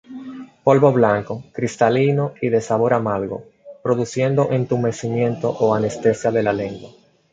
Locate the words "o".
5.51-5.75